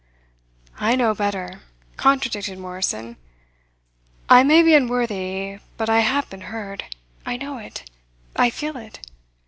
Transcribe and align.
"I 0.79 0.95
know 0.95 1.13
better," 1.13 1.61
contradicted 1.95 2.57
Morrison. 2.57 3.17
"I 4.29 4.41
may 4.41 4.63
be 4.63 4.73
unworthy, 4.73 5.59
but 5.77 5.91
I 5.91 5.99
have 5.99 6.27
been 6.27 6.41
heard. 6.49 6.85
I 7.23 7.37
know 7.37 7.59
it. 7.59 7.87
I 8.35 8.49
feel 8.49 8.77
it. 8.77 8.99